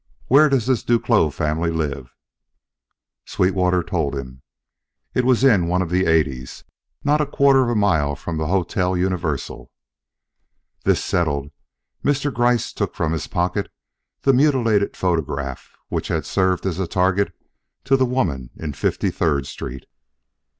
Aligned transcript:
Where 0.29 0.49
does 0.49 0.65
this 0.65 0.81
Duclos 0.81 1.31
family 1.31 1.69
live?" 1.69 2.15
Sweetwater 3.23 3.83
told 3.83 4.15
him. 4.15 4.41
It 5.13 5.25
was 5.25 5.43
in 5.43 5.67
one 5.67 5.83
of 5.83 5.91
the 5.91 6.07
Eighties, 6.07 6.63
not 7.03 7.21
a 7.21 7.25
quarter 7.27 7.61
of 7.61 7.69
a 7.69 7.75
mile 7.75 8.15
from 8.15 8.37
the 8.37 8.47
Hotel 8.47 8.97
Universal. 8.97 9.71
This 10.85 11.03
settled, 11.03 11.51
Mr. 12.03 12.33
Gryce 12.33 12.73
took 12.73 12.95
from 12.95 13.11
his 13.11 13.27
pocket 13.27 13.71
the 14.23 14.33
mutilated 14.33 14.97
photograph 14.97 15.69
which 15.89 16.07
had 16.07 16.25
served 16.25 16.65
as 16.65 16.79
a 16.79 16.87
target 16.87 17.31
to 17.83 17.95
the 17.95 18.03
woman 18.03 18.49
in 18.57 18.73
Fifty 18.73 19.11
third 19.11 19.45
Street. 19.45 19.85